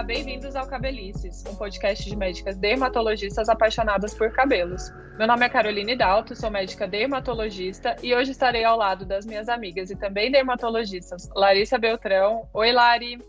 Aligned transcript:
Olá, 0.00 0.06
bem-vindos 0.06 0.56
ao 0.56 0.66
Cabelices, 0.66 1.44
um 1.46 1.54
podcast 1.54 2.08
de 2.08 2.16
médicas 2.16 2.56
dermatologistas 2.56 3.50
apaixonadas 3.50 4.14
por 4.14 4.32
cabelos. 4.32 4.90
Meu 5.18 5.26
nome 5.26 5.44
é 5.44 5.48
Caroline 5.50 5.94
Dalto, 5.94 6.34
sou 6.34 6.50
médica 6.50 6.88
dermatologista 6.88 7.94
e 8.02 8.14
hoje 8.14 8.30
estarei 8.30 8.64
ao 8.64 8.78
lado 8.78 9.04
das 9.04 9.26
minhas 9.26 9.46
amigas 9.46 9.90
e 9.90 9.96
também 9.96 10.30
dermatologistas 10.30 11.28
Larissa 11.36 11.76
Beltrão. 11.76 12.48
Oi, 12.54 12.72
Lari. 12.72 13.22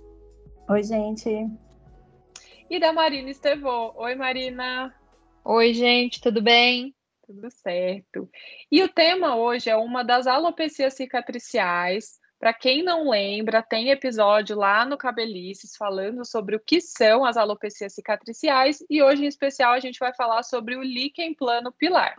Oi, 0.70 0.82
gente. 0.82 1.46
E 2.70 2.80
da 2.80 2.94
Marina 2.94 3.30
Estevô. 3.30 3.92
Oi, 3.98 4.16
Marina. 4.16 4.96
Oi, 5.44 5.74
gente, 5.74 6.22
tudo 6.22 6.42
bem? 6.42 6.96
Tudo 7.28 7.52
certo. 7.52 8.30
E 8.72 8.82
o 8.82 8.88
tema 8.88 9.36
hoje 9.36 9.70
é 9.70 9.76
uma 9.76 10.04
das 10.04 10.26
alopecias 10.26 10.94
cicatriciais, 10.94 12.21
para 12.42 12.56
quem 12.56 12.82
não 12.82 13.08
lembra, 13.12 13.62
tem 13.62 13.92
episódio 13.92 14.58
lá 14.58 14.84
no 14.84 14.98
Cabelices 14.98 15.78
falando 15.78 16.26
sobre 16.26 16.56
o 16.56 16.60
que 16.60 16.82
são 16.82 17.24
as 17.24 17.38
alopecias 17.38 17.94
cicatriciais 17.94 18.84
e 18.90 19.00
hoje, 19.00 19.24
em 19.24 19.28
especial, 19.28 19.74
a 19.74 19.80
gente 19.80 20.00
vai 20.00 20.12
falar 20.16 20.42
sobre 20.42 20.76
o 20.76 20.82
líquen 20.82 21.36
plano 21.36 21.72
pilar. 21.72 22.16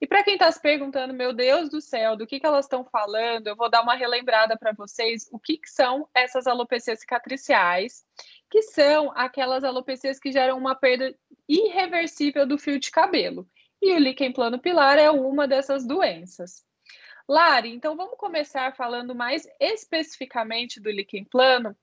E 0.00 0.06
para 0.06 0.22
quem 0.22 0.34
está 0.34 0.52
se 0.52 0.62
perguntando, 0.62 1.12
meu 1.12 1.32
Deus 1.32 1.68
do 1.68 1.80
céu, 1.80 2.16
do 2.16 2.24
que, 2.24 2.38
que 2.38 2.46
elas 2.46 2.66
estão 2.66 2.84
falando, 2.84 3.48
eu 3.48 3.56
vou 3.56 3.68
dar 3.68 3.82
uma 3.82 3.96
relembrada 3.96 4.56
para 4.56 4.70
vocês 4.70 5.28
o 5.32 5.40
que, 5.40 5.58
que 5.58 5.68
são 5.68 6.08
essas 6.14 6.46
alopecias 6.46 7.00
cicatriciais, 7.00 8.04
que 8.48 8.62
são 8.62 9.10
aquelas 9.16 9.64
alopecias 9.64 10.20
que 10.20 10.30
geram 10.30 10.56
uma 10.56 10.76
perda 10.76 11.12
irreversível 11.48 12.46
do 12.46 12.58
fio 12.58 12.78
de 12.78 12.92
cabelo. 12.92 13.44
E 13.82 13.92
o 13.92 13.98
líquen 13.98 14.32
plano 14.32 14.60
pilar 14.60 14.98
é 14.98 15.10
uma 15.10 15.48
dessas 15.48 15.84
doenças. 15.84 16.67
Lari, 17.28 17.74
então 17.74 17.94
vamos 17.94 18.16
começar 18.16 18.74
falando 18.74 19.14
mais 19.14 19.46
especificamente 19.60 20.80
do 20.80 20.90
líquen 20.90 21.24
plano. 21.24 21.76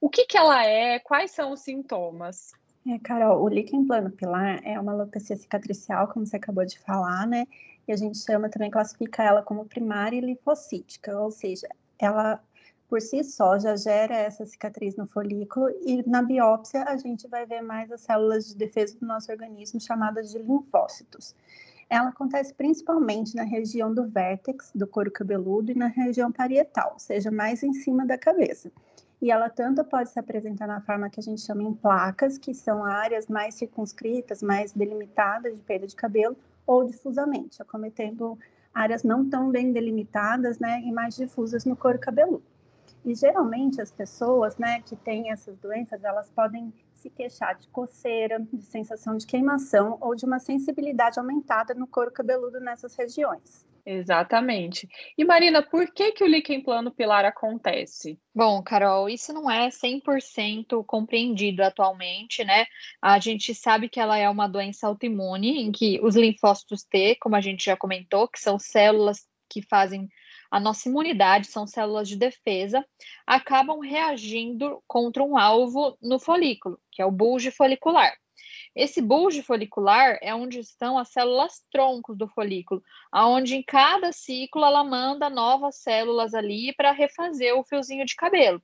O 0.00 0.08
que, 0.08 0.26
que 0.26 0.38
ela 0.38 0.64
é? 0.64 1.00
Quais 1.00 1.32
são 1.32 1.50
os 1.50 1.60
sintomas? 1.60 2.52
É, 2.86 2.98
Carol, 3.00 3.42
o 3.42 3.48
líquen 3.48 3.84
plano 3.84 4.12
pilar 4.12 4.60
é 4.64 4.78
uma 4.78 4.92
alopecia 4.92 5.34
cicatricial, 5.34 6.06
como 6.06 6.24
você 6.24 6.36
acabou 6.36 6.64
de 6.64 6.78
falar, 6.78 7.26
né? 7.26 7.48
E 7.88 7.92
a 7.92 7.96
gente 7.96 8.18
chama 8.18 8.48
também, 8.48 8.70
classifica 8.70 9.24
ela 9.24 9.42
como 9.42 9.64
primária 9.64 10.16
e 10.16 10.20
linfocítica, 10.20 11.18
ou 11.18 11.32
seja, 11.32 11.68
ela 11.98 12.40
por 12.88 13.00
si 13.00 13.24
só 13.24 13.58
já 13.58 13.74
gera 13.74 14.14
essa 14.14 14.46
cicatriz 14.46 14.94
no 14.96 15.06
folículo 15.08 15.68
e 15.84 16.08
na 16.08 16.22
biópsia 16.22 16.84
a 16.84 16.96
gente 16.96 17.26
vai 17.26 17.44
ver 17.44 17.62
mais 17.62 17.90
as 17.90 18.02
células 18.02 18.46
de 18.46 18.54
defesa 18.54 18.96
do 19.00 19.06
nosso 19.06 19.32
organismo 19.32 19.80
chamadas 19.80 20.30
de 20.30 20.38
linfócitos 20.38 21.34
ela 21.92 22.08
acontece 22.08 22.54
principalmente 22.54 23.36
na 23.36 23.42
região 23.42 23.92
do 23.92 24.08
vértex 24.08 24.72
do 24.74 24.86
couro 24.86 25.10
cabeludo 25.10 25.72
e 25.72 25.74
na 25.74 25.88
região 25.88 26.32
parietal, 26.32 26.92
ou 26.94 26.98
seja, 26.98 27.30
mais 27.30 27.62
em 27.62 27.74
cima 27.74 28.06
da 28.06 28.16
cabeça. 28.16 28.72
E 29.20 29.30
ela 29.30 29.50
tanto 29.50 29.84
pode 29.84 30.08
se 30.08 30.18
apresentar 30.18 30.66
na 30.66 30.80
forma 30.80 31.10
que 31.10 31.20
a 31.20 31.22
gente 31.22 31.42
chama 31.42 31.62
em 31.62 31.74
placas, 31.74 32.38
que 32.38 32.54
são 32.54 32.82
áreas 32.82 33.26
mais 33.26 33.56
circunscritas, 33.56 34.42
mais 34.42 34.72
delimitadas 34.72 35.54
de 35.54 35.60
perda 35.60 35.86
de 35.86 35.94
cabelo, 35.94 36.34
ou 36.66 36.82
difusamente, 36.82 37.60
acometendo 37.60 38.38
áreas 38.72 39.02
não 39.02 39.28
tão 39.28 39.50
bem 39.50 39.70
delimitadas, 39.70 40.58
né, 40.58 40.80
e 40.80 40.90
mais 40.90 41.14
difusas 41.14 41.66
no 41.66 41.76
couro 41.76 41.98
cabeludo. 41.98 42.42
E 43.04 43.14
geralmente 43.14 43.82
as 43.82 43.90
pessoas, 43.90 44.56
né, 44.56 44.80
que 44.80 44.96
têm 44.96 45.30
essas 45.30 45.58
doenças, 45.58 46.02
elas 46.02 46.30
podem 46.30 46.72
se 47.02 47.10
queixar 47.10 47.58
de 47.58 47.68
coceira, 47.68 48.38
de 48.52 48.62
sensação 48.62 49.16
de 49.16 49.26
queimação 49.26 49.98
ou 50.00 50.14
de 50.14 50.24
uma 50.24 50.38
sensibilidade 50.38 51.18
aumentada 51.18 51.74
no 51.74 51.86
couro 51.86 52.12
cabeludo 52.12 52.60
nessas 52.60 52.94
regiões. 52.94 53.66
Exatamente. 53.84 54.88
E 55.18 55.24
Marina, 55.24 55.60
por 55.60 55.92
que, 55.92 56.12
que 56.12 56.22
o 56.22 56.26
líquen 56.28 56.62
plano 56.62 56.92
pilar 56.92 57.24
acontece? 57.24 58.16
Bom, 58.32 58.62
Carol, 58.62 59.08
isso 59.08 59.32
não 59.32 59.50
é 59.50 59.70
100% 59.70 60.84
compreendido 60.86 61.64
atualmente, 61.64 62.44
né? 62.44 62.64
A 63.00 63.18
gente 63.18 63.52
sabe 63.52 63.88
que 63.88 63.98
ela 63.98 64.16
é 64.16 64.30
uma 64.30 64.46
doença 64.46 64.86
autoimune, 64.86 65.60
em 65.60 65.72
que 65.72 65.98
os 66.00 66.14
linfócitos 66.14 66.84
T, 66.84 67.16
como 67.20 67.34
a 67.34 67.40
gente 67.40 67.64
já 67.64 67.76
comentou, 67.76 68.28
que 68.28 68.38
são 68.38 68.56
células 68.56 69.26
que 69.50 69.60
fazem 69.62 70.08
a 70.52 70.60
nossa 70.60 70.86
imunidade, 70.86 71.46
são 71.46 71.66
células 71.66 72.06
de 72.06 72.14
defesa, 72.14 72.86
acabam 73.26 73.80
reagindo 73.80 74.82
contra 74.86 75.22
um 75.22 75.38
alvo 75.38 75.96
no 76.02 76.18
folículo, 76.18 76.78
que 76.90 77.00
é 77.00 77.06
o 77.06 77.10
bulge 77.10 77.50
folicular. 77.50 78.14
Esse 78.76 79.00
bulge 79.00 79.42
folicular 79.42 80.18
é 80.20 80.34
onde 80.34 80.58
estão 80.58 80.98
as 80.98 81.08
células 81.08 81.64
troncos 81.72 82.18
do 82.18 82.28
folículo, 82.28 82.82
aonde 83.10 83.56
em 83.56 83.62
cada 83.62 84.12
ciclo 84.12 84.62
ela 84.62 84.84
manda 84.84 85.30
novas 85.30 85.76
células 85.76 86.34
ali 86.34 86.74
para 86.76 86.92
refazer 86.92 87.58
o 87.58 87.64
fiozinho 87.64 88.04
de 88.04 88.14
cabelo. 88.14 88.62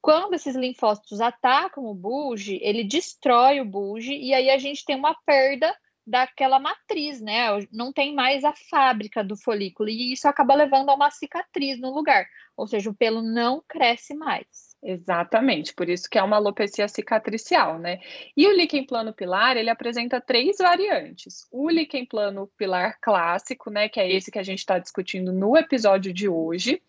Quando 0.00 0.34
esses 0.34 0.54
linfócitos 0.54 1.20
atacam 1.20 1.86
o 1.86 1.94
bulge, 1.94 2.60
ele 2.62 2.84
destrói 2.84 3.60
o 3.60 3.64
bulge 3.64 4.14
e 4.14 4.32
aí 4.32 4.48
a 4.48 4.58
gente 4.58 4.84
tem 4.84 4.94
uma 4.94 5.16
perda 5.26 5.76
daquela 6.06 6.58
matriz, 6.58 7.20
né? 7.20 7.48
Não 7.72 7.92
tem 7.92 8.14
mais 8.14 8.44
a 8.44 8.52
fábrica 8.52 9.24
do 9.24 9.36
folículo 9.36 9.88
e 9.88 10.12
isso 10.12 10.28
acaba 10.28 10.54
levando 10.54 10.90
a 10.90 10.94
uma 10.94 11.10
cicatriz 11.10 11.80
no 11.80 11.92
lugar, 11.92 12.26
ou 12.56 12.66
seja, 12.66 12.88
o 12.90 12.94
pelo 12.94 13.20
não 13.20 13.62
cresce 13.66 14.14
mais. 14.14 14.76
Exatamente, 14.82 15.74
por 15.74 15.88
isso 15.88 16.08
que 16.08 16.16
é 16.16 16.22
uma 16.22 16.36
alopecia 16.36 16.86
cicatricial, 16.86 17.78
né? 17.78 17.98
E 18.36 18.46
o 18.46 18.52
líquen 18.52 18.86
plano 18.86 19.12
pilar, 19.12 19.56
ele 19.56 19.70
apresenta 19.70 20.20
três 20.20 20.58
variantes. 20.58 21.46
O 21.50 21.68
líquen 21.68 22.06
plano 22.06 22.46
pilar 22.56 22.98
clássico, 23.00 23.68
né, 23.68 23.88
que 23.88 23.98
é 23.98 24.08
esse 24.08 24.30
que 24.30 24.38
a 24.38 24.44
gente 24.44 24.60
está 24.60 24.78
discutindo 24.78 25.32
no 25.32 25.56
episódio 25.56 26.12
de 26.12 26.28
hoje. 26.28 26.80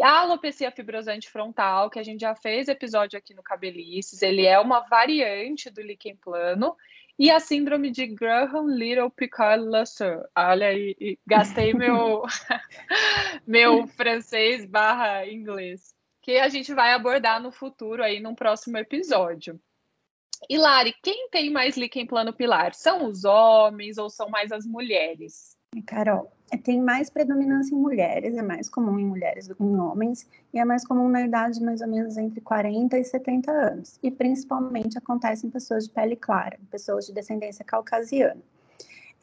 A 0.00 0.20
alopecia 0.20 0.70
fibrosante 0.70 1.28
frontal, 1.28 1.90
que 1.90 1.98
a 1.98 2.02
gente 2.02 2.20
já 2.20 2.34
fez 2.34 2.68
episódio 2.68 3.18
aqui 3.18 3.34
no 3.34 3.42
Cabelices, 3.42 4.22
ele 4.22 4.46
é 4.46 4.58
uma 4.58 4.80
variante 4.80 5.68
do 5.68 5.82
líquen 5.82 6.16
plano 6.16 6.76
e 7.18 7.30
a 7.30 7.38
síndrome 7.38 7.90
de 7.90 8.06
Graham 8.06 8.66
Little 8.66 9.10
Picard 9.10 9.64
Lasser. 9.64 10.22
Olha 10.36 10.68
aí, 10.68 11.18
gastei 11.26 11.74
meu, 11.74 12.22
meu 13.46 13.86
francês 13.86 14.66
barra 14.66 15.26
inglês. 15.26 15.94
Que 16.22 16.38
a 16.38 16.48
gente 16.48 16.72
vai 16.72 16.92
abordar 16.92 17.42
no 17.42 17.50
futuro 17.50 18.02
aí 18.02 18.20
num 18.20 18.34
próximo 18.34 18.78
episódio. 18.78 19.60
E 20.48 20.58
Lari, 20.58 20.94
quem 21.02 21.28
tem 21.30 21.50
mais 21.50 21.76
líquen 21.76 22.06
plano 22.06 22.32
pilar? 22.32 22.74
São 22.74 23.06
os 23.06 23.24
homens 23.24 23.98
ou 23.98 24.10
são 24.10 24.28
mais 24.28 24.50
as 24.50 24.66
mulheres? 24.66 25.56
Carol, 25.86 26.32
tem 26.58 26.80
mais 26.80 27.08
predominância 27.08 27.74
em 27.74 27.78
mulheres, 27.78 28.36
é 28.36 28.42
mais 28.42 28.68
comum 28.68 28.98
em 28.98 29.06
mulheres 29.06 29.48
do 29.48 29.54
que 29.54 29.62
em 29.62 29.76
homens, 29.78 30.26
e 30.52 30.58
é 30.58 30.64
mais 30.64 30.86
comum 30.86 31.08
na 31.08 31.22
idade 31.22 31.62
mais 31.62 31.80
ou 31.80 31.88
menos 31.88 32.16
entre 32.16 32.40
40 32.40 32.98
e 32.98 33.04
70 33.04 33.50
anos. 33.50 33.98
E 34.02 34.10
principalmente 34.10 34.98
acontece 34.98 35.46
em 35.46 35.50
pessoas 35.50 35.84
de 35.84 35.90
pele 35.90 36.16
clara, 36.16 36.58
pessoas 36.70 37.06
de 37.06 37.12
descendência 37.12 37.64
caucasiana. 37.64 38.40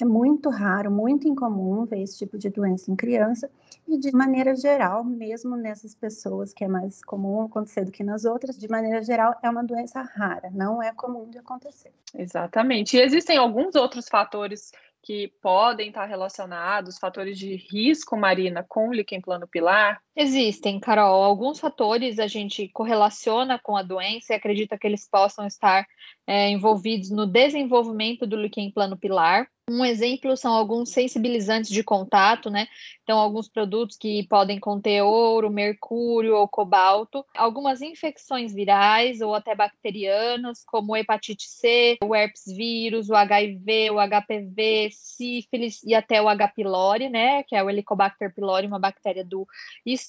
É 0.01 0.05
muito 0.05 0.49
raro, 0.49 0.89
muito 0.89 1.27
incomum 1.27 1.83
ver 1.83 2.01
esse 2.01 2.17
tipo 2.17 2.37
de 2.37 2.49
doença 2.49 2.89
em 2.89 2.95
criança, 2.95 3.49
e 3.85 3.97
de 3.97 4.11
maneira 4.13 4.55
geral, 4.55 5.03
mesmo 5.03 5.57
nessas 5.57 5.93
pessoas 5.93 6.53
que 6.53 6.63
é 6.63 6.67
mais 6.67 7.03
comum 7.03 7.41
acontecer 7.41 7.83
do 7.83 7.91
que 7.91 8.03
nas 8.03 8.23
outras, 8.23 8.57
de 8.57 8.69
maneira 8.69 9.03
geral, 9.03 9.35
é 9.43 9.49
uma 9.49 9.63
doença 9.63 10.01
rara, 10.01 10.49
não 10.53 10.81
é 10.81 10.93
comum 10.93 11.29
de 11.29 11.37
acontecer. 11.37 11.91
Exatamente. 12.15 12.95
E 12.95 13.01
existem 13.01 13.37
alguns 13.37 13.75
outros 13.75 14.07
fatores 14.07 14.71
que 15.01 15.29
podem 15.41 15.89
estar 15.89 16.05
relacionados, 16.05 16.99
fatores 16.99 17.37
de 17.37 17.55
risco, 17.55 18.17
Marina, 18.17 18.63
com 18.67 18.89
o 18.89 18.93
líquen 18.93 19.21
plano 19.21 19.47
pilar? 19.47 20.01
Existem, 20.21 20.81
Carol. 20.81 21.23
Alguns 21.23 21.61
fatores 21.61 22.19
a 22.19 22.27
gente 22.27 22.67
correlaciona 22.73 23.57
com 23.57 23.77
a 23.77 23.81
doença 23.81 24.33
e 24.33 24.35
acredita 24.35 24.77
que 24.77 24.85
eles 24.85 25.07
possam 25.09 25.47
estar 25.47 25.87
é, 26.27 26.49
envolvidos 26.49 27.09
no 27.09 27.25
desenvolvimento 27.25 28.27
do 28.27 28.35
líquen 28.35 28.69
plano 28.69 28.97
pilar. 28.97 29.47
Um 29.71 29.85
exemplo 29.85 30.35
são 30.35 30.53
alguns 30.53 30.89
sensibilizantes 30.89 31.69
de 31.69 31.83
contato, 31.83 32.49
né? 32.49 32.67
Então, 33.03 33.19
alguns 33.19 33.47
produtos 33.47 33.95
que 33.95 34.27
podem 34.27 34.59
conter 34.59 35.03
ouro, 35.03 35.49
mercúrio 35.51 36.35
ou 36.35 36.47
cobalto, 36.47 37.23
algumas 37.35 37.79
infecções 37.79 38.51
virais 38.51 39.21
ou 39.21 39.35
até 39.35 39.53
bacterianas, 39.53 40.63
como 40.65 40.97
hepatite 40.97 41.47
C, 41.47 41.97
o 42.03 42.15
herpes 42.15 42.45
vírus, 42.47 43.09
o 43.09 43.15
HIV, 43.15 43.91
o 43.91 43.99
HPV, 43.99 44.89
sífilis 44.91 45.83
e 45.83 45.93
até 45.93 46.19
o 46.19 46.27
H. 46.27 46.47
pylori, 46.47 47.07
né? 47.07 47.43
Que 47.43 47.55
é 47.55 47.63
o 47.63 47.69
Helicobacter 47.69 48.33
pylori, 48.33 48.65
uma 48.65 48.79
bactéria 48.79 49.23
do 49.23 49.47
estômago 49.85 50.08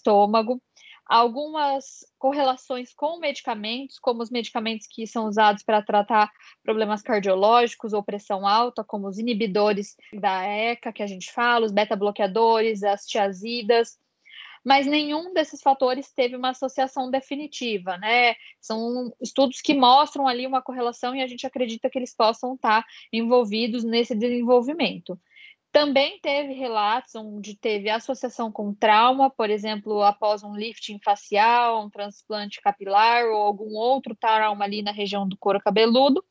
algumas 1.11 2.07
correlações 2.19 2.95
com 2.95 3.19
medicamentos, 3.19 3.99
como 3.99 4.23
os 4.23 4.31
medicamentos 4.31 4.87
que 4.87 5.09
são 5.09 5.27
usados 5.27 5.65
para 5.65 5.83
tratar 5.83 6.31
problemas 6.63 7.03
cardiológicos 7.03 7.93
ou 7.93 8.03
pressão 8.03 8.47
alta, 8.47 8.85
como 8.85 9.09
os 9.09 9.19
inibidores 9.19 9.97
da 10.15 10.45
ECA, 10.45 10.93
que 10.93 11.03
a 11.03 11.07
gente 11.09 11.33
fala, 11.33 11.67
os 11.67 11.73
beta-bloqueadores, 11.73 12.85
as 12.85 13.05
tiazidas, 13.07 13.99
mas 14.65 14.87
nenhum 14.87 15.33
desses 15.33 15.63
fatores 15.63 16.13
teve 16.13 16.37
uma 16.37 16.51
associação 16.51 17.11
definitiva, 17.11 17.97
né? 17.97 18.35
São 18.61 19.13
estudos 19.21 19.61
que 19.61 19.75
mostram 19.75 20.29
ali 20.29 20.47
uma 20.47 20.63
correlação 20.63 21.15
e 21.15 21.23
a 21.23 21.27
gente 21.27 21.47
acredita 21.47 21.89
que 21.89 21.99
eles 21.99 22.15
possam 22.15 22.55
estar 22.55 22.85
envolvidos 23.13 23.83
nesse 23.83 24.15
desenvolvimento. 24.15 25.19
Também 25.73 26.19
teve 26.21 26.53
relatos 26.53 27.15
onde 27.15 27.57
teve 27.57 27.89
associação 27.89 28.51
com 28.51 28.75
trauma, 28.75 29.31
por 29.31 29.49
exemplo, 29.51 30.03
após 30.03 30.43
um 30.43 30.55
lifting 30.55 30.99
facial, 31.03 31.85
um 31.85 31.91
transplante 31.91 32.61
capilar 32.61 33.25
ou 33.27 33.37
algum 33.37 33.77
outro 33.77 34.17
trauma 34.17 34.65
ali 34.65 34.83
na 34.83 34.91
região 34.91 35.29
do 35.29 35.37
couro 35.37 35.61
cabeludo, 35.61 36.25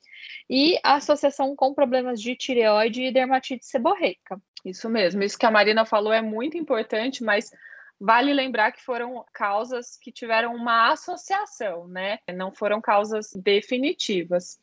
e 0.50 0.78
associação 0.84 1.56
com 1.56 1.74
problemas 1.74 2.22
de 2.22 2.36
tireoide 2.36 3.04
e 3.04 3.12
dermatite 3.14 3.66
seborreica. 3.66 4.42
Isso 4.66 4.90
mesmo, 4.90 5.24
isso 5.24 5.38
que 5.38 5.46
a 5.46 5.52
Marina 5.52 5.86
falou 5.86 6.12
é 6.12 6.22
muito 6.22 6.58
importante, 6.58 7.24
mas 7.24 7.50
Vale 8.02 8.34
lembrar 8.34 8.72
que 8.72 8.82
foram 8.82 9.26
causas 9.34 9.98
que 9.98 10.10
tiveram 10.10 10.56
uma 10.56 10.94
associação, 10.94 11.86
né? 11.86 12.20
Não 12.34 12.50
foram 12.50 12.80
causas 12.80 13.32
definitivas. 13.36 14.58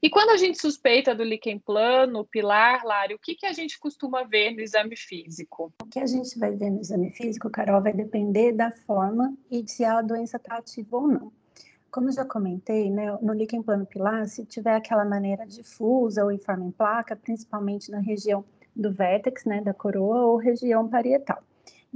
E 0.00 0.08
quando 0.08 0.30
a 0.30 0.36
gente 0.36 0.60
suspeita 0.60 1.12
do 1.12 1.24
líquen 1.24 1.58
plano, 1.58 2.24
pilar, 2.24 2.84
Lari, 2.84 3.14
o 3.14 3.18
que, 3.18 3.34
que 3.34 3.44
a 3.44 3.52
gente 3.52 3.76
costuma 3.80 4.22
ver 4.22 4.52
no 4.52 4.60
exame 4.60 4.94
físico? 4.94 5.72
O 5.82 5.86
que 5.86 5.98
a 5.98 6.06
gente 6.06 6.38
vai 6.38 6.52
ver 6.52 6.70
no 6.70 6.80
exame 6.80 7.10
físico, 7.10 7.50
Carol, 7.50 7.82
vai 7.82 7.92
depender 7.92 8.52
da 8.52 8.70
forma 8.70 9.36
e 9.50 9.68
se 9.68 9.84
a 9.84 10.00
doença 10.00 10.36
está 10.36 10.58
ativa 10.58 10.96
ou 10.96 11.08
não. 11.08 11.32
Como 11.90 12.12
já 12.12 12.24
comentei, 12.24 12.88
né, 12.88 13.18
no 13.20 13.32
líquen 13.32 13.64
plano 13.64 13.84
pilar, 13.84 14.28
se 14.28 14.44
tiver 14.44 14.76
aquela 14.76 15.04
maneira 15.04 15.44
difusa 15.44 16.22
ou 16.22 16.30
em 16.30 16.38
forma 16.38 16.64
em 16.64 16.70
placa, 16.70 17.16
principalmente 17.16 17.90
na 17.90 17.98
região 17.98 18.44
do 18.76 18.92
vértex, 18.92 19.44
né, 19.44 19.60
da 19.60 19.74
coroa 19.74 20.26
ou 20.26 20.36
região 20.36 20.88
parietal 20.88 21.42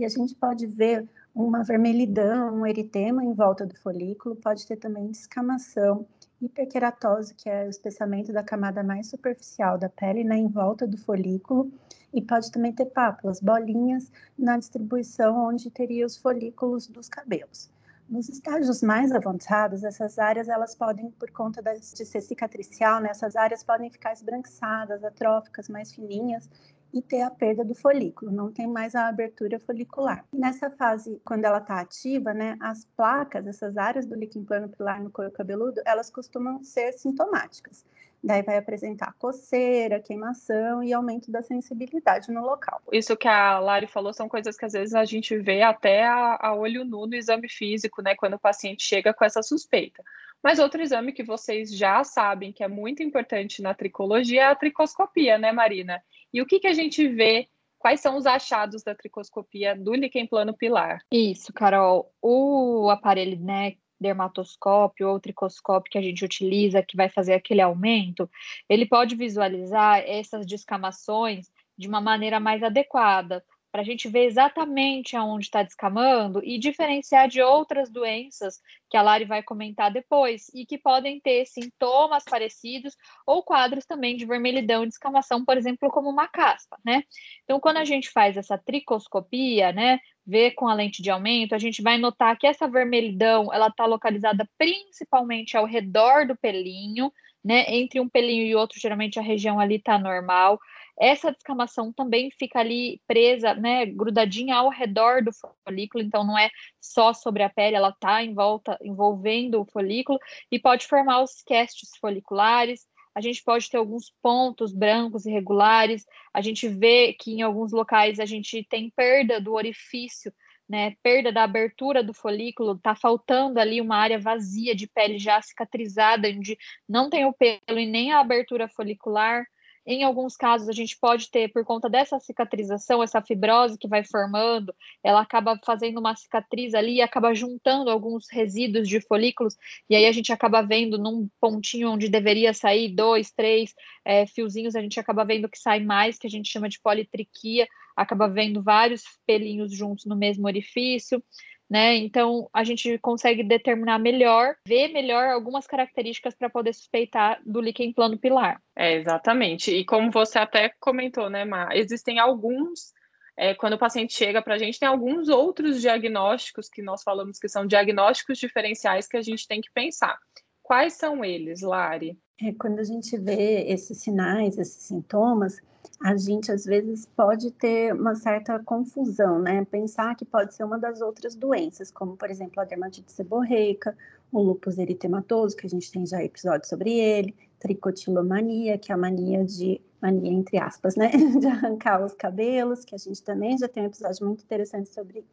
e 0.00 0.05
a 0.05 0.08
gente 0.08 0.35
pode 0.35 0.67
ver 0.67 1.06
uma 1.35 1.62
vermelhidão, 1.62 2.55
um 2.55 2.67
eritema 2.67 3.23
em 3.23 3.35
volta 3.35 3.67
do 3.67 3.76
folículo, 3.76 4.35
pode 4.35 4.67
ter 4.67 4.76
também 4.76 5.11
descamação, 5.11 6.06
hiperqueratose, 6.41 7.35
que 7.35 7.50
é 7.50 7.67
o 7.67 7.69
espessamento 7.69 8.32
da 8.32 8.43
camada 8.43 8.82
mais 8.82 9.08
superficial 9.08 9.76
da 9.76 9.91
pele, 9.91 10.25
né, 10.25 10.38
em 10.38 10.49
volta 10.49 10.87
do 10.87 10.97
folículo, 10.97 11.70
e 12.14 12.23
pode 12.23 12.50
também 12.50 12.73
ter 12.73 12.87
pápulas, 12.87 13.41
bolinhas 13.41 14.11
na 14.38 14.56
distribuição 14.56 15.49
onde 15.49 15.70
teria 15.70 16.06
os 16.06 16.17
folículos 16.17 16.88
dos 16.88 17.08
cabelos. 17.08 17.70
Nos 18.08 18.29
estágios 18.29 18.82
mais 18.82 19.12
avançados, 19.12 19.85
essas 19.85 20.19
áreas 20.19 20.49
elas 20.49 20.75
podem, 20.75 21.11
por 21.12 21.31
conta 21.31 21.62
de 21.62 21.85
ser 21.85 22.23
cicatricial, 22.23 23.00
né, 23.00 23.11
essas 23.11 23.37
áreas 23.37 23.62
podem 23.62 23.91
ficar 23.91 24.14
esbranquiçadas, 24.14 25.05
atróficas, 25.05 25.69
mais 25.69 25.93
fininhas, 25.93 26.49
e 26.93 27.01
ter 27.01 27.23
a 27.23 27.31
perda 27.31 27.65
do 27.65 27.75
folículo, 27.75 28.31
não 28.31 28.53
tem 28.53 28.67
mais 28.67 28.95
a 28.95 29.09
abertura 29.09 29.59
folicular. 29.61 30.25
Nessa 30.33 30.71
fase, 30.71 31.21
quando 31.25 31.45
ela 31.45 31.59
está 31.59 31.81
ativa, 31.81 32.35
né, 32.35 32.57
as 32.61 32.85
placas, 32.97 33.47
essas 33.47 33.77
áreas 33.77 34.07
do 34.07 34.15
líquido 34.15 34.45
plano 34.45 34.69
pilar 34.69 35.03
no 35.03 35.11
couro 35.11 35.31
cabeludo, 35.31 35.81
elas 35.85 36.11
costumam 36.11 36.63
ser 36.63 36.93
sintomáticas. 36.93 37.85
Daí 38.23 38.43
vai 38.43 38.59
apresentar 38.59 39.15
coceira, 39.19 39.99
queimação 39.99 40.83
e 40.83 40.93
aumento 40.93 41.33
da 41.33 41.43
sensibilidade 41.43 42.31
no 42.31 42.43
local. 42.43 42.83
Isso 42.93 43.17
que 43.17 43.27
a 43.27 43.59
Lari 43.59 43.87
falou 43.87 44.13
são 44.13 44.29
coisas 44.29 44.59
que 44.59 44.67
às 44.67 44.75
vezes 44.75 44.95
a 44.95 45.07
gente 45.07 45.39
vê 45.39 45.63
até 45.63 46.05
a, 46.05 46.39
a 46.39 46.55
olho 46.55 46.85
nu 46.85 47.07
no 47.07 47.15
exame 47.15 47.49
físico, 47.49 48.03
né, 48.03 48.15
quando 48.15 48.35
o 48.35 48.39
paciente 48.39 48.83
chega 48.83 49.15
com 49.15 49.25
essa 49.25 49.43
suspeita. 49.43 50.03
Mas 50.43 50.59
outro 50.59 50.83
exame 50.83 51.13
que 51.13 51.23
vocês 51.23 51.75
já 51.75 52.03
sabem 52.05 52.53
que 52.53 52.65
é 52.65 52.69
muito 52.69 53.03
importante 53.03 53.63
na 53.63 53.75
tricologia 53.75 54.43
é 54.43 54.47
a 54.47 54.55
tricoscopia, 54.55 55.39
né, 55.39 55.53
Marina? 55.53 56.03
E 56.32 56.41
o 56.41 56.47
que, 56.47 56.61
que 56.61 56.67
a 56.67 56.73
gente 56.73 57.06
vê? 57.09 57.49
Quais 57.79 58.00
são 58.00 58.17
os 58.17 58.27
achados 58.27 58.82
da 58.82 58.94
tricoscopia 58.94 59.75
do 59.75 59.94
líquen 59.94 60.27
plano 60.27 60.55
pilar? 60.55 61.03
Isso, 61.11 61.53
Carol. 61.53 62.12
O 62.21 62.91
aparelho, 62.91 63.41
né, 63.41 63.77
dermatoscópio 64.00 65.09
ou 65.09 65.21
tricoscópio 65.21 65.91
que 65.91 65.99
a 65.99 66.03
gente 66.03 66.25
utiliza, 66.25 66.82
que 66.82 66.97
vai 66.97 67.09
fazer 67.09 67.35
aquele 67.35 67.61
aumento, 67.61 68.29
ele 68.69 68.87
pode 68.87 69.15
visualizar 69.15 70.03
essas 70.06 70.47
descamações 70.47 71.50
de 71.77 71.88
uma 71.88 72.00
maneira 72.00 72.38
mais 72.38 72.62
adequada, 72.62 73.44
para 73.70 73.82
a 73.82 73.84
gente 73.84 74.08
ver 74.08 74.25
exatamente 74.25 75.17
aonde 75.17 75.46
está 75.46 75.62
descamando 75.62 76.43
e 76.44 76.58
diferenciar 76.58 77.28
de 77.28 77.40
outras 77.40 77.90
doenças 77.90 78.61
que 78.88 78.96
a 78.96 79.02
Lari 79.02 79.25
vai 79.25 79.43
comentar 79.43 79.93
depois 79.93 80.50
e 80.52 80.67
que 80.67 80.76
podem 80.76 81.20
ter 81.20 81.44
sintomas 81.46 82.25
parecidos 82.25 82.96
ou 83.25 83.43
quadros 83.43 83.87
também 83.87 84.17
de 84.17 84.26
vermelhidão 84.26 84.82
e 84.82 84.88
descamação, 84.88 85.44
por 85.44 85.56
exemplo, 85.56 85.88
como 85.90 86.11
uma 86.11 86.26
caspa, 86.26 86.76
né? 86.84 87.05
Então, 87.44 87.61
quando 87.61 87.76
a 87.76 87.84
gente 87.84 88.11
faz 88.11 88.37
essa 88.37 88.58
tricoscopia, 88.58 89.72
né, 89.72 90.00
vê 90.26 90.50
com 90.50 90.69
a 90.69 90.75
lente 90.75 91.02
de 91.02 91.11
aumento, 91.11 91.55
a 91.55 91.58
gente 91.58 91.82
vai 91.82 91.99
notar 91.99 92.37
que 92.37 92.46
essa 92.46 92.69
vermelhidão, 92.69 93.52
ela 93.52 93.69
está 93.69 93.87
localizada 93.87 94.49
principalmente 94.58 95.56
ao 95.56 95.64
redor 95.64 96.26
do 96.26 96.37
pelinho, 96.37 97.12
né? 97.44 97.64
Entre 97.69 97.99
um 98.00 98.08
pelinho 98.08 98.44
e 98.44 98.55
outro, 98.55 98.78
geralmente 98.78 99.19
a 99.19 99.22
região 99.22 99.58
ali 99.58 99.76
está 99.76 99.99
normal. 99.99 100.61
Essa 100.99 101.33
descamação 101.33 101.93
também 101.93 102.31
fica 102.31 102.61
ali 102.61 103.01
presa, 103.07 103.55
né, 103.55 103.87
grudadinha 103.87 104.57
ao 104.57 104.69
redor 104.69 105.23
do 105.23 105.31
folículo, 105.65 106.03
então 106.03 106.25
não 106.25 106.39
é 106.39 106.51
só 106.81 107.13
sobre 107.13 107.43
a 107.43 107.51
pele, 107.51 107.77
ela 107.77 107.91
está 107.91 108.23
em 108.23 108.35
volta, 108.35 108.79
envolvendo 108.83 109.61
o 109.61 109.67
folículo 109.67 110.19
e 110.51 110.59
pode 110.59 110.87
formar 110.87 111.23
os 111.23 111.43
castes 111.43 111.91
foliculares. 112.01 112.87
A 113.15 113.21
gente 113.21 113.43
pode 113.43 113.69
ter 113.69 113.77
alguns 113.77 114.13
pontos 114.23 114.73
brancos 114.73 115.27
irregulares. 115.27 116.07
A 116.33 116.41
gente 116.41 116.69
vê 116.69 117.13
que 117.13 117.33
em 117.33 117.43
alguns 117.43 117.73
locais 117.73 118.21
a 118.21 118.25
gente 118.25 118.65
tem 118.71 118.89
perda 118.89 119.41
do 119.41 119.53
orifício 119.53 120.33
né, 120.71 120.95
perda 121.03 121.33
da 121.33 121.43
abertura 121.43 122.01
do 122.01 122.15
folículo, 122.15 122.75
está 122.75 122.95
faltando 122.95 123.59
ali 123.59 123.81
uma 123.81 123.97
área 123.97 124.21
vazia 124.21 124.73
de 124.73 124.87
pele 124.87 125.19
já 125.19 125.43
cicatrizada, 125.43 126.29
onde 126.29 126.57
não 126.89 127.11
tem 127.11 127.27
o 127.27 127.33
pelo 127.33 127.81
e 127.81 127.87
nem 127.87 128.13
a 128.13 128.21
abertura 128.21 128.69
folicular. 128.69 129.45
Em 129.87 130.05
alguns 130.05 130.37
casos, 130.37 130.69
a 130.69 130.73
gente 130.73 130.97
pode 130.99 131.31
ter, 131.31 131.50
por 131.53 131.65
conta 131.65 131.88
dessa 131.88 132.19
cicatrização, 132.21 133.03
essa 133.03 133.23
fibrose 133.23 133.79
que 133.79 133.88
vai 133.88 134.05
formando, 134.05 134.75
ela 135.03 135.21
acaba 135.21 135.59
fazendo 135.65 135.99
uma 135.99 136.15
cicatriz 136.15 136.75
ali 136.75 136.97
e 136.97 137.03
acaba 137.03 137.35
juntando 137.35 137.91
alguns 137.91 138.29
resíduos 138.31 138.88
de 138.88 139.00
folículos, 139.00 139.56
e 139.88 139.97
aí 139.97 140.06
a 140.06 140.12
gente 140.12 140.32
acaba 140.32 140.61
vendo 140.62 140.99
num 140.99 141.29
pontinho 141.41 141.91
onde 141.93 142.09
deveria 142.09 142.53
sair 142.53 142.94
dois, 142.94 143.32
três 143.32 143.75
é, 144.05 144.27
fiozinhos, 144.27 144.77
a 144.77 144.82
gente 144.82 145.00
acaba 145.00 145.25
vendo 145.25 145.49
que 145.49 145.59
sai 145.59 145.81
mais, 145.81 146.19
que 146.19 146.27
a 146.27 146.31
gente 146.31 146.50
chama 146.50 146.69
de 146.69 146.79
politriquia, 146.81 147.67
acaba 147.97 148.29
vendo 148.29 148.62
vários 148.62 149.03
pelinhos 149.27 149.73
juntos 149.75 150.05
no 150.05 150.17
mesmo 150.17 150.47
orifício 150.47 151.23
né? 151.70 151.94
Então 151.96 152.50
a 152.52 152.64
gente 152.64 152.99
consegue 152.99 153.44
determinar 153.44 154.00
melhor, 154.00 154.56
ver 154.67 154.88
melhor 154.88 155.28
algumas 155.28 155.69
características 155.69 156.34
para 156.34 156.50
poder 156.50 156.75
suspeitar 156.75 157.40
do 157.46 157.61
líquen 157.61 157.93
plano 157.93 158.19
pilar. 158.19 158.61
É, 158.75 158.96
exatamente. 158.96 159.70
E 159.72 159.84
como 159.84 160.11
você 160.11 160.40
até 160.40 160.72
comentou, 160.81 161.31
né, 161.31 161.44
Mar, 161.44 161.77
existem 161.77 162.19
alguns. 162.19 162.93
É, 163.36 163.55
quando 163.55 163.74
o 163.74 163.79
paciente 163.79 164.12
chega 164.12 164.43
para 164.43 164.55
a 164.55 164.58
gente, 164.58 164.79
tem 164.79 164.89
alguns 164.89 165.29
outros 165.29 165.81
diagnósticos 165.81 166.69
que 166.69 166.82
nós 166.82 167.03
falamos 167.03 167.39
que 167.39 167.48
são 167.48 167.65
diagnósticos 167.65 168.36
diferenciais 168.36 169.06
que 169.06 169.17
a 169.17 169.22
gente 169.22 169.46
tem 169.46 169.60
que 169.60 169.70
pensar. 169.72 170.19
Quais 170.60 170.94
são 170.94 171.24
eles, 171.24 171.62
Lari? 171.62 172.19
É, 172.43 172.53
quando 172.53 172.81
a 172.81 172.84
gente 172.84 173.17
vê 173.17 173.65
esses 173.69 173.98
sinais, 173.98 174.58
esses 174.58 174.82
sintomas, 174.82 175.58
a 176.03 176.17
gente 176.17 176.51
às 176.51 176.65
vezes 176.65 177.06
pode 177.06 177.51
ter 177.51 177.93
uma 177.94 178.15
certa 178.15 178.58
confusão, 178.60 179.39
né? 179.39 179.65
Pensar 179.67 180.15
que 180.15 180.25
pode 180.25 180.55
ser 180.55 180.65
uma 180.65 180.79
das 180.79 181.01
outras 181.01 181.34
doenças, 181.34 181.91
como 181.91 182.17
por 182.17 182.31
exemplo 182.31 182.60
a 182.60 182.65
dermatite 182.65 183.13
seborreica, 183.13 183.96
o 184.32 184.41
lúpus 184.41 184.79
eritematoso, 184.79 185.56
que 185.56 185.67
a 185.67 185.70
gente 185.70 185.91
tem 185.93 186.06
já 186.06 186.22
episódio 186.22 186.69
sobre 186.69 186.99
ele, 186.99 187.34
tricotilomania, 187.58 188.79
que 188.79 188.91
é 188.91 188.94
a 188.94 188.99
mania 188.99 189.44
de 189.44 189.81
mania 190.01 190.32
entre 190.32 190.58
aspas, 190.58 190.96
né, 190.96 191.10
de 191.39 191.46
arrancar 191.46 192.03
os 192.03 192.15
cabelos, 192.15 192.84
que 192.84 192.94
a 192.94 192.99
gente 192.99 193.22
também 193.22 193.58
já 193.58 193.69
tem 193.69 193.82
um 193.82 193.87
episódio 193.87 194.27
muito 194.27 194.43
interessante 194.43 194.89
sobre 194.89 195.25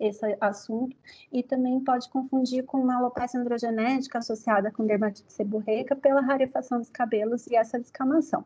esse 0.00 0.36
assunto, 0.40 0.96
e 1.30 1.42
também 1.42 1.78
pode 1.80 2.08
confundir 2.08 2.64
com 2.64 2.78
uma 2.78 2.96
alopecia 2.96 3.38
androgenética 3.38 4.18
associada 4.18 4.70
com 4.70 4.86
dermatite 4.86 5.32
seborreica 5.32 5.94
pela 5.94 6.20
rarefação 6.20 6.78
dos 6.78 6.90
cabelos 6.90 7.46
e 7.46 7.54
essa 7.54 7.78
descamação. 7.78 8.44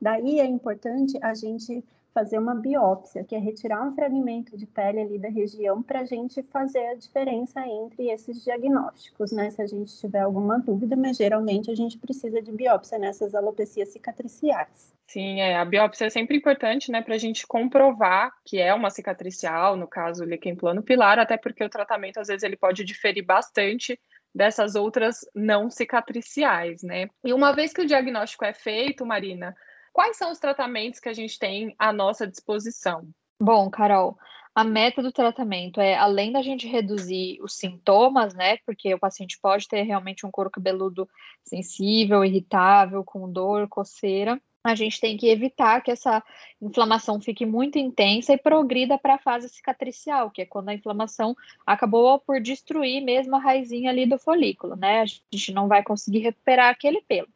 Daí 0.00 0.40
é 0.40 0.46
importante 0.46 1.18
a 1.22 1.34
gente 1.34 1.84
fazer 2.12 2.38
uma 2.38 2.54
biópsia, 2.54 3.24
que 3.24 3.34
é 3.34 3.38
retirar 3.38 3.86
um 3.86 3.94
fragmento 3.94 4.56
de 4.56 4.66
pele 4.66 5.00
ali 5.00 5.18
da 5.18 5.28
região 5.28 5.82
para 5.82 6.00
a 6.00 6.04
gente 6.04 6.42
fazer 6.44 6.84
a 6.86 6.94
diferença 6.94 7.60
entre 7.66 8.10
esses 8.10 8.42
diagnósticos, 8.42 9.30
né? 9.32 9.50
Se 9.50 9.62
a 9.62 9.66
gente 9.66 9.96
tiver 9.96 10.20
alguma 10.20 10.58
dúvida, 10.58 10.96
mas 10.96 11.16
geralmente 11.16 11.70
a 11.70 11.74
gente 11.74 11.98
precisa 11.98 12.42
de 12.42 12.50
biópsia 12.50 12.98
nessas 12.98 13.34
alopecias 13.34 13.90
cicatriciais. 13.90 14.92
Sim, 15.06 15.40
é, 15.40 15.56
a 15.56 15.64
biópsia 15.64 16.06
é 16.06 16.10
sempre 16.10 16.36
importante, 16.36 16.90
né, 16.90 17.02
para 17.02 17.16
a 17.16 17.18
gente 17.18 17.44
comprovar 17.44 18.32
que 18.44 18.60
é 18.60 18.72
uma 18.72 18.90
cicatricial, 18.90 19.76
no 19.76 19.88
caso, 19.88 20.24
líquen 20.24 20.54
plano 20.54 20.82
pilar, 20.82 21.18
até 21.18 21.36
porque 21.36 21.64
o 21.64 21.68
tratamento, 21.68 22.20
às 22.20 22.28
vezes, 22.28 22.44
ele 22.44 22.56
pode 22.56 22.84
diferir 22.84 23.24
bastante 23.24 23.98
dessas 24.32 24.76
outras 24.76 25.26
não 25.34 25.68
cicatriciais, 25.68 26.84
né? 26.84 27.08
E 27.24 27.32
uma 27.32 27.52
vez 27.52 27.72
que 27.72 27.80
o 27.80 27.86
diagnóstico 27.86 28.44
é 28.44 28.52
feito, 28.52 29.04
Marina, 29.04 29.56
Quais 29.92 30.16
são 30.16 30.30
os 30.30 30.38
tratamentos 30.38 31.00
que 31.00 31.08
a 31.08 31.12
gente 31.12 31.38
tem 31.38 31.74
à 31.78 31.92
nossa 31.92 32.26
disposição? 32.26 33.08
Bom, 33.40 33.70
Carol, 33.70 34.18
a 34.54 34.64
meta 34.64 35.02
do 35.02 35.12
tratamento 35.12 35.80
é, 35.80 35.96
além 35.96 36.32
da 36.32 36.42
gente 36.42 36.66
reduzir 36.66 37.38
os 37.42 37.56
sintomas, 37.56 38.34
né? 38.34 38.58
Porque 38.66 38.92
o 38.92 38.98
paciente 38.98 39.38
pode 39.40 39.66
ter 39.68 39.82
realmente 39.82 40.26
um 40.26 40.30
couro 40.30 40.50
cabeludo 40.50 41.08
sensível, 41.44 42.24
irritável, 42.24 43.04
com 43.04 43.30
dor, 43.30 43.68
coceira. 43.68 44.40
a 44.62 44.74
gente 44.74 45.00
tem 45.00 45.16
que 45.16 45.28
evitar 45.28 45.80
que 45.80 45.90
essa 45.90 46.22
inflamação 46.60 47.20
fique 47.20 47.46
muito 47.46 47.78
intensa 47.78 48.34
e 48.34 48.38
progrida 48.38 48.98
para 48.98 49.14
a 49.14 49.18
fase 49.18 49.48
cicatricial, 49.48 50.30
que 50.30 50.42
é 50.42 50.46
quando 50.46 50.68
a 50.68 50.74
inflamação 50.74 51.34
acabou 51.66 52.18
por 52.18 52.40
destruir 52.40 53.00
mesmo 53.00 53.36
a 53.36 53.40
raizinha 53.40 53.90
ali 53.90 54.04
do 54.04 54.18
folículo, 54.18 54.76
né? 54.76 55.00
A 55.00 55.06
gente 55.06 55.52
não 55.52 55.68
vai 55.68 55.82
conseguir 55.82 56.18
recuperar 56.18 56.68
aquele 56.68 57.00
pelo. 57.02 57.28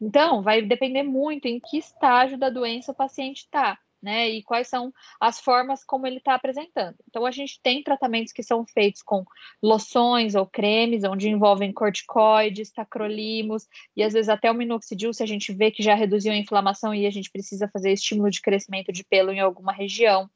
Então, 0.00 0.42
vai 0.42 0.62
depender 0.62 1.02
muito 1.02 1.46
em 1.46 1.60
que 1.60 1.78
estágio 1.78 2.38
da 2.38 2.50
doença 2.50 2.92
o 2.92 2.94
paciente 2.94 3.38
está 3.38 3.78
né? 4.04 4.28
E 4.28 4.42
quais 4.42 4.68
são 4.68 4.92
as 5.18 5.40
formas 5.40 5.82
como 5.82 6.06
ele 6.06 6.18
está 6.18 6.34
apresentando. 6.34 6.94
Então, 7.08 7.24
a 7.24 7.30
gente 7.30 7.58
tem 7.62 7.82
tratamentos 7.82 8.34
que 8.34 8.42
são 8.42 8.66
feitos 8.66 9.00
com 9.00 9.24
loções 9.62 10.34
ou 10.34 10.46
cremes, 10.46 11.04
onde 11.04 11.30
envolvem 11.30 11.72
corticoides, 11.72 12.70
tacrolimos 12.70 13.66
e 13.96 14.02
às 14.02 14.12
vezes 14.12 14.28
até 14.28 14.50
o 14.50 14.54
minoxidil, 14.54 15.14
se 15.14 15.22
a 15.22 15.26
gente 15.26 15.54
vê 15.54 15.70
que 15.70 15.82
já 15.82 15.94
reduziu 15.94 16.32
a 16.32 16.36
inflamação 16.36 16.94
e 16.94 17.06
a 17.06 17.10
gente 17.10 17.30
precisa 17.30 17.66
fazer 17.72 17.92
estímulo 17.92 18.30
de 18.30 18.42
crescimento 18.42 18.92
de 18.92 19.02
pelo 19.02 19.32
em 19.32 19.40
alguma 19.40 19.72
região. 19.72 20.28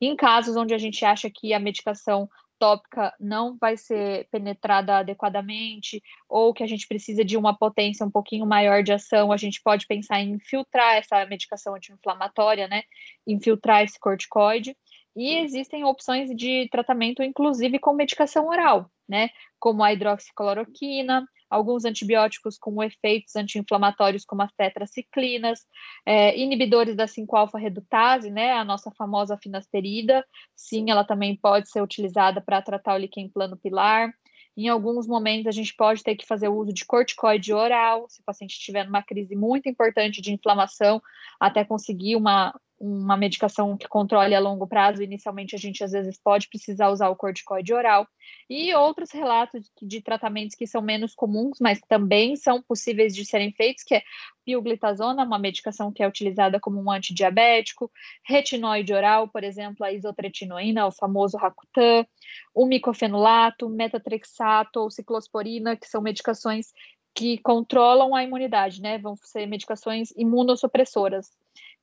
Em 0.00 0.16
casos 0.16 0.56
onde 0.56 0.72
a 0.72 0.78
gente 0.78 1.04
acha 1.04 1.28
que 1.28 1.52
a 1.52 1.60
medicação 1.60 2.26
tópica 2.60 3.12
não 3.18 3.56
vai 3.58 3.76
ser 3.76 4.28
penetrada 4.30 4.98
adequadamente, 4.98 6.02
ou 6.28 6.52
que 6.52 6.62
a 6.62 6.66
gente 6.66 6.86
precisa 6.86 7.24
de 7.24 7.36
uma 7.36 7.56
potência 7.56 8.04
um 8.04 8.10
pouquinho 8.10 8.46
maior 8.46 8.82
de 8.82 8.92
ação, 8.92 9.32
a 9.32 9.36
gente 9.38 9.60
pode 9.62 9.86
pensar 9.86 10.20
em 10.20 10.32
infiltrar 10.32 10.96
essa 10.96 11.24
medicação 11.24 11.74
anti-inflamatória, 11.74 12.68
né? 12.68 12.82
Infiltrar 13.26 13.82
esse 13.82 13.98
corticoide. 13.98 14.76
E 15.16 15.38
existem 15.38 15.84
opções 15.84 16.30
de 16.34 16.68
tratamento, 16.70 17.22
inclusive 17.22 17.78
com 17.78 17.92
medicação 17.92 18.46
oral, 18.46 18.90
né? 19.08 19.28
Como 19.58 19.82
a 19.82 19.92
hidroxicloroquina, 19.92 21.26
alguns 21.50 21.84
antibióticos 21.84 22.56
com 22.56 22.82
efeitos 22.82 23.34
anti-inflamatórios, 23.34 24.24
como 24.24 24.42
as 24.42 24.52
tetraciclinas, 24.52 25.66
é, 26.06 26.38
inibidores 26.38 26.94
da 26.94 27.06
5-alfa-redutase, 27.06 28.30
né, 28.30 28.52
a 28.52 28.64
nossa 28.64 28.90
famosa 28.92 29.36
finasterida, 29.36 30.24
sim, 30.54 30.90
ela 30.90 31.02
também 31.02 31.36
pode 31.36 31.68
ser 31.68 31.82
utilizada 31.82 32.40
para 32.40 32.62
tratar 32.62 32.94
o 32.94 32.98
líquen 32.98 33.28
plano 33.28 33.56
pilar. 33.56 34.14
Em 34.56 34.68
alguns 34.68 35.06
momentos, 35.06 35.46
a 35.46 35.52
gente 35.52 35.74
pode 35.74 36.02
ter 36.02 36.14
que 36.14 36.26
fazer 36.26 36.48
o 36.48 36.54
uso 36.54 36.72
de 36.72 36.84
corticoide 36.84 37.52
oral, 37.52 38.06
se 38.08 38.20
o 38.20 38.24
paciente 38.24 38.52
estiver 38.52 38.84
numa 38.84 39.02
crise 39.02 39.34
muito 39.34 39.68
importante 39.68 40.20
de 40.20 40.32
inflamação, 40.32 41.02
até 41.40 41.64
conseguir 41.64 42.14
uma, 42.14 42.54
uma 42.80 43.14
medicação 43.14 43.76
que 43.76 43.86
controle 43.86 44.34
a 44.34 44.40
longo 44.40 44.66
prazo, 44.66 45.02
inicialmente 45.02 45.54
a 45.54 45.58
gente 45.58 45.84
às 45.84 45.92
vezes 45.92 46.18
pode 46.18 46.48
precisar 46.48 46.88
usar 46.88 47.10
o 47.10 47.16
corticoide 47.16 47.74
oral, 47.74 48.08
e 48.48 48.74
outros 48.74 49.10
relatos 49.10 49.70
de 49.82 50.00
tratamentos 50.00 50.56
que 50.56 50.66
são 50.66 50.80
menos 50.80 51.14
comuns, 51.14 51.58
mas 51.60 51.78
também 51.86 52.36
são 52.36 52.62
possíveis 52.62 53.14
de 53.14 53.24
serem 53.24 53.52
feitos, 53.52 53.84
que 53.84 53.96
é 53.96 54.02
pioglitazona, 54.46 55.24
uma 55.24 55.38
medicação 55.38 55.92
que 55.92 56.02
é 56.02 56.08
utilizada 56.08 56.58
como 56.58 56.82
um 56.82 56.90
antidiabético, 56.90 57.90
retinoide 58.24 58.94
oral, 58.94 59.28
por 59.28 59.44
exemplo, 59.44 59.84
a 59.84 59.92
isotretinoína, 59.92 60.86
o 60.86 60.92
famoso 60.92 61.36
Rakutan, 61.36 62.06
o 62.54 62.64
micofenolato, 62.64 63.68
metatrexato 63.68 64.80
ou 64.80 64.90
ciclosporina, 64.90 65.76
que 65.76 65.86
são 65.86 66.00
medicações 66.00 66.72
que 67.14 67.38
controlam 67.38 68.14
a 68.14 68.24
imunidade, 68.24 68.80
né? 68.80 68.98
Vão 68.98 69.16
ser 69.16 69.46
medicações 69.46 70.10
imunossupressoras. 70.16 71.28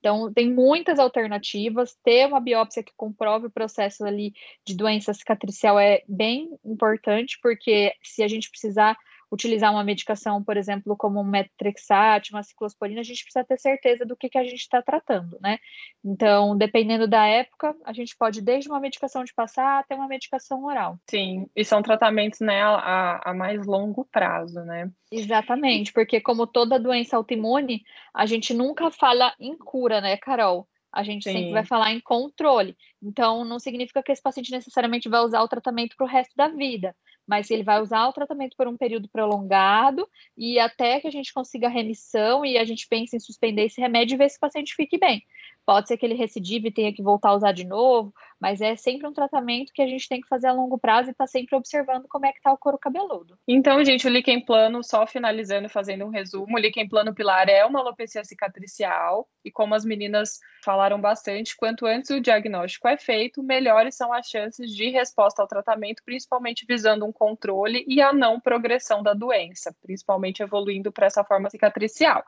Então, 0.08 0.32
tem 0.32 0.50
muitas 0.50 1.00
alternativas. 1.00 1.94
Ter 2.02 2.26
uma 2.28 2.40
biópsia 2.40 2.82
que 2.82 2.94
comprove 2.96 3.48
o 3.48 3.52
processo 3.52 4.06
ali 4.06 4.34
de 4.66 4.74
doença 4.74 5.14
cicatricial 5.14 5.78
é 5.78 6.02
bem 6.08 6.58
importante, 6.64 7.38
porque 7.42 7.94
se 8.02 8.24
a 8.24 8.28
gente 8.30 8.50
precisar 8.50 8.98
utilizar 9.32 9.72
uma 9.72 9.84
medicação, 9.84 10.44
por 10.44 10.56
exemplo, 10.56 10.96
como 10.96 11.20
um 11.20 11.24
metrexate, 11.24 12.32
uma 12.32 12.44
ciclosporina, 12.44 13.02
a 13.02 13.04
gente 13.04 13.24
precisa 13.24 13.44
ter 13.44 13.60
certeza 13.60 14.06
do 14.06 14.16
que, 14.16 14.30
que 14.30 14.38
a 14.38 14.44
gente 14.44 14.56
está 14.56 14.82
tratando, 14.82 15.38
né? 15.42 15.58
Então, 16.04 16.58
dependendo 16.58 17.08
da 17.08 17.26
época, 17.26 17.76
a 17.84 17.92
gente 17.92 18.16
pode 18.18 18.42
desde 18.42 18.70
uma 18.70 18.80
medicação 18.80 19.24
de 19.24 19.34
passar 19.34 19.80
até 19.80 19.96
uma 19.96 20.08
medicação 20.08 20.64
oral. 20.64 20.98
Sim, 21.10 21.48
e 21.56 21.66
são 21.66 21.82
tratamentos, 21.82 22.40
né, 22.40 22.62
a, 22.64 23.32
a 23.32 23.34
mais 23.34 23.66
longo 23.66 24.06
prazo, 24.06 24.62
né? 24.62 24.90
Exatamente, 25.12 25.92
porque 25.92 26.22
como 26.22 26.48
toda 26.48 26.80
doença 26.80 27.18
autoimune, 27.18 27.84
a 28.14 28.26
gente 28.26 28.54
nunca 28.54 28.90
fala 28.92 29.34
em 29.40 29.58
cura, 29.58 30.00
né, 30.00 30.16
Carol? 30.18 30.68
A 30.92 31.04
gente 31.04 31.26
Sim. 31.26 31.34
sempre 31.34 31.52
vai 31.52 31.66
falar 31.66 31.92
em 31.92 32.00
controle. 32.00 32.76
Então, 33.04 33.44
não 33.44 33.60
significa 33.60 34.02
que 34.02 34.12
esse 34.12 34.22
paciente 34.22 34.52
necessariamente 34.52 35.10
vai 35.10 35.20
usar 35.20 35.42
o 35.42 35.48
tratamento 35.48 35.96
para 35.98 36.06
o 36.06 36.10
resto 36.10 36.34
da 36.36 36.48
vida 36.48 36.96
mas 37.28 37.52
ele 37.52 37.64
vai 37.64 37.82
usar 37.82 38.08
o 38.08 38.14
tratamento 38.14 38.56
por 38.56 38.68
um 38.68 38.78
período 38.78 39.10
prolongado 39.10 40.08
e 40.38 40.58
até 40.58 41.00
que 41.02 41.08
a 41.08 41.12
gente 41.12 41.34
consiga 41.34 41.68
remissão 41.68 42.46
e 42.46 42.58
a 42.58 42.64
gente 42.64 42.88
pense 42.88 43.16
em 43.16 43.20
suspender 43.20 43.66
esse 43.66 43.82
remédio 43.82 44.16
e 44.16 44.18
ver 44.18 44.30
se 44.30 44.38
o 44.38 44.40
paciente 44.40 44.74
fique 44.74 44.98
bem. 44.98 45.22
Pode 45.66 45.90
ser 45.90 45.98
que 45.98 46.06
ele 46.06 46.16
recidive 46.16 46.70
e 46.70 46.72
tenha 46.72 46.94
que 46.94 47.04
voltar 47.04 47.30
a 47.30 47.36
usar 47.36 47.52
de 47.52 47.66
novo, 47.66 48.14
mas 48.39 48.62
é 48.62 48.75
sempre 48.75 49.08
um 49.08 49.13
tratamento 49.13 49.74
que 49.74 49.82
a 49.82 49.88
gente 49.88 50.08
tem 50.08 50.22
que 50.22 50.27
fazer 50.27 50.48
a 50.48 50.53
longo 50.53 50.77
prazo 50.77 51.10
e 51.10 51.13
tá 51.13 51.25
sempre 51.25 51.56
observando 51.56 52.08
como 52.08 52.25
é 52.25 52.32
que 52.32 52.41
tá 52.41 52.51
o 52.51 52.58
couro 52.58 52.77
cabeludo. 52.77 53.38
Então, 53.48 53.84
gente, 53.84 54.08
o 54.08 54.10
líquen 54.10 54.44
plano, 54.44 54.84
só 54.84 55.06
finalizando, 55.08 55.70
fazendo 55.70 56.06
um 56.06 56.10
resumo, 56.10 56.56
o 56.56 56.60
líquen 56.60 56.88
plano 56.88 57.13
pilar 57.13 57.50
é 57.50 57.65
uma 57.65 57.79
alopecia 57.79 58.24
cicatricial 58.24 59.27
e 59.44 59.51
como 59.51 59.74
as 59.74 59.86
meninas 59.86 60.39
falaram 60.63 61.00
bastante, 61.00 61.56
quanto 61.56 61.86
antes 61.86 62.10
o 62.10 62.20
diagnóstico 62.20 62.88
é 62.88 62.98
feito, 62.98 63.41
melhores 63.41 63.96
são 63.96 64.13
as 64.13 64.27
chances 64.27 64.72
de 64.75 64.89
resposta 64.89 65.41
ao 65.41 65.48
tratamento, 65.48 66.03
principalmente 66.06 66.65
visando 66.67 67.06
um 67.06 67.12
controle 67.12 67.86
e 67.88 68.01
a 68.01 68.13
não 68.13 68.39
progressão 68.39 69.01
da 69.01 69.13
doença, 69.13 69.75
principalmente 69.82 70.44
evoluindo 70.44 70.91
para 70.91 71.08
essa 71.08 71.24
forma 71.24 71.50
cicatricial. 71.50 72.24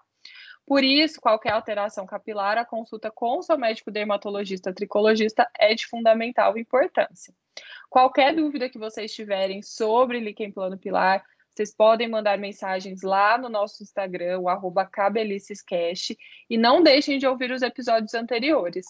Por 0.69 0.83
isso, 0.83 1.19
qualquer 1.19 1.53
alteração 1.53 2.05
capilar, 2.05 2.55
a 2.59 2.63
consulta 2.63 3.09
com 3.09 3.41
seu 3.41 3.57
médico 3.57 3.89
dermatologista 3.89 4.71
tricologista 4.71 5.49
é 5.57 5.73
de 5.73 5.87
fundamental 5.87 6.55
importância. 6.59 7.33
Qualquer 7.89 8.35
dúvida 8.35 8.69
que 8.69 8.77
vocês 8.77 9.11
tiverem 9.11 9.63
sobre 9.63 10.19
líquen 10.19 10.51
plano 10.51 10.77
pilar, 10.77 11.25
vocês 11.55 11.73
podem 11.75 12.07
mandar 12.07 12.37
mensagens 12.37 13.01
lá 13.01 13.35
no 13.35 13.49
nosso 13.49 13.81
Instagram, 13.81 14.41
o 14.41 14.71
cabelicescast, 14.85 16.15
e 16.47 16.55
não 16.55 16.83
deixem 16.83 17.17
de 17.17 17.25
ouvir 17.25 17.51
os 17.51 17.63
episódios 17.63 18.13
anteriores. 18.13 18.85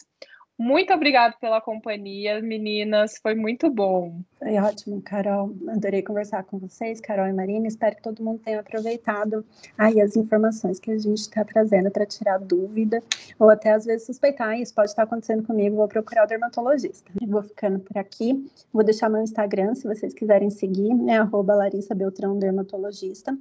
Muito 0.60 0.94
obrigada 0.94 1.34
pela 1.40 1.62
companhia, 1.62 2.42
meninas. 2.42 3.18
Foi 3.24 3.34
muito 3.34 3.70
bom. 3.70 4.20
Foi 4.38 4.58
ótimo, 4.58 5.02
Carol. 5.02 5.56
Adorei 5.70 6.02
conversar 6.02 6.44
com 6.44 6.60
vocês, 6.60 7.00
Carol 7.00 7.28
e 7.28 7.32
Marina. 7.32 7.66
Espero 7.66 7.96
que 7.96 8.02
todo 8.02 8.22
mundo 8.22 8.42
tenha 8.44 8.60
aproveitado 8.60 9.46
aí 9.78 10.02
as 10.02 10.18
informações 10.18 10.78
que 10.78 10.92
a 10.92 10.98
gente 10.98 11.20
está 11.20 11.46
trazendo 11.46 11.90
para 11.90 12.06
tirar 12.06 12.40
dúvida 12.40 13.02
ou 13.40 13.50
até 13.50 13.72
às 13.72 13.86
vezes 13.86 14.06
suspeitar. 14.06 14.60
Isso 14.60 14.76
pode 14.76 14.90
estar 14.90 15.04
acontecendo 15.04 15.44
comigo. 15.44 15.78
Vou 15.78 15.88
procurar 15.88 16.26
o 16.26 16.28
dermatologista. 16.28 17.10
vou 17.26 17.42
ficando 17.42 17.80
por 17.80 17.98
aqui. 17.98 18.46
Vou 18.74 18.84
deixar 18.84 19.08
meu 19.08 19.22
Instagram, 19.22 19.76
se 19.76 19.88
vocês 19.88 20.14
quiserem 20.14 20.50
seguir, 20.50 20.92
é 21.08 21.16
arroba 21.16 21.56
Larissa 21.56 21.96
Beltrão 21.96 22.38
Dermatologista. 22.38 23.34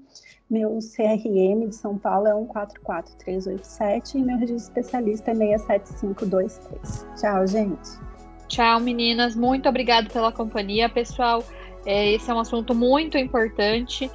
Meu 0.49 0.79
CRM 0.79 1.69
de 1.69 1.75
São 1.75 1.99
Paulo 1.99 2.29
é 2.29 2.33
144387 2.33 4.19
e 4.19 4.23
meu 4.23 4.39
registro 4.39 4.69
especialista 4.81 5.33
é 5.33 5.35
67523. 5.35 7.08
Tchau, 7.17 7.47
gente. 7.47 7.99
Tchau, 8.49 8.81
meninas. 8.81 9.37
Muito 9.37 9.69
obrigada 9.69 10.09
pela 10.09 10.33
companhia, 10.33 10.89
pessoal. 10.89 11.45
É, 11.85 12.13
esse 12.13 12.31
é 12.31 12.35
um 12.35 12.41
assunto 12.41 12.75
muito 12.75 13.17
importante. 13.17 14.11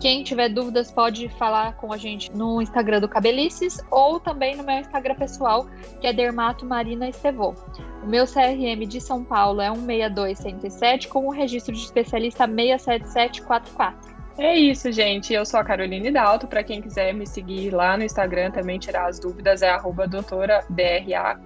Quem 0.00 0.22
tiver 0.22 0.48
dúvidas 0.48 0.92
pode 0.92 1.28
falar 1.30 1.74
com 1.76 1.92
a 1.92 1.96
gente 1.96 2.30
no 2.32 2.62
Instagram 2.62 3.00
do 3.00 3.08
Cabelices 3.08 3.78
ou 3.90 4.20
também 4.20 4.56
no 4.56 4.62
meu 4.62 4.78
Instagram 4.78 5.16
pessoal, 5.16 5.66
que 6.00 6.06
é 6.06 6.12
Dermato 6.12 6.64
Marina 6.64 7.08
Estevô. 7.08 7.54
O 8.02 8.06
meu 8.06 8.24
CRM 8.24 8.86
de 8.86 9.00
São 9.00 9.24
Paulo 9.24 9.60
é 9.60 9.68
16267 9.70 11.08
com 11.08 11.26
o 11.26 11.30
registro 11.30 11.74
de 11.74 11.80
especialista 11.80 12.46
67744. 12.46 14.17
É 14.38 14.54
isso, 14.54 14.92
gente. 14.92 15.34
Eu 15.34 15.44
sou 15.44 15.58
a 15.58 15.64
Caroline 15.64 16.12
Dalto. 16.12 16.46
Para 16.46 16.62
quem 16.62 16.80
quiser 16.80 17.12
me 17.12 17.26
seguir 17.26 17.70
lá 17.70 17.96
no 17.96 18.04
Instagram 18.04 18.52
também 18.52 18.78
tirar 18.78 19.08
as 19.08 19.18
dúvidas, 19.18 19.62
é 19.62 19.70
arroba 19.70 20.06
doutora 20.06 20.64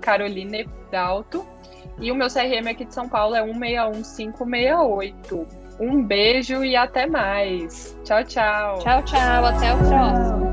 Caroline 0.01 0.69
Dalto. 0.91 1.47
E 1.99 2.13
o 2.13 2.15
meu 2.15 2.29
CRM 2.29 2.69
aqui 2.71 2.85
de 2.85 2.93
São 2.93 3.09
Paulo 3.09 3.35
é 3.35 3.43
161568. 3.43 5.47
Um 5.81 6.05
beijo 6.05 6.63
e 6.63 6.77
até 6.77 7.07
mais. 7.07 7.99
Tchau, 8.05 8.23
tchau. 8.25 8.77
Tchau, 8.79 9.03
tchau. 9.05 9.47
Até 9.47 9.73
o 9.73 9.79
próximo. 9.79 10.52